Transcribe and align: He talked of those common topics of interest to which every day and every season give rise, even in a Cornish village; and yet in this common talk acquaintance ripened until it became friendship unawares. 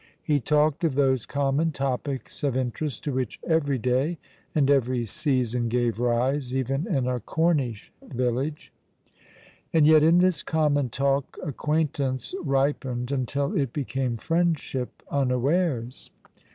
He 0.23 0.39
talked 0.39 0.83
of 0.83 0.95
those 0.95 1.27
common 1.27 1.69
topics 1.71 2.43
of 2.43 2.57
interest 2.57 3.03
to 3.03 3.11
which 3.13 3.39
every 3.45 3.77
day 3.77 4.17
and 4.55 4.67
every 4.67 5.05
season 5.05 5.69
give 5.69 5.99
rise, 5.99 6.55
even 6.55 6.87
in 6.87 7.05
a 7.05 7.19
Cornish 7.19 7.91
village; 8.11 8.73
and 9.71 9.85
yet 9.85 10.01
in 10.01 10.17
this 10.17 10.41
common 10.41 10.89
talk 10.89 11.37
acquaintance 11.43 12.33
ripened 12.43 13.11
until 13.11 13.55
it 13.55 13.73
became 13.73 14.17
friendship 14.17 15.03
unawares. 15.11 16.09